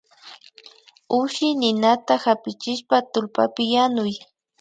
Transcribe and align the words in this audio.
Ushi 1.19 1.47
ninata 1.61 2.13
hapichishpa 2.23 2.97
tullpapi 3.11 3.63
yanuy 3.73 4.13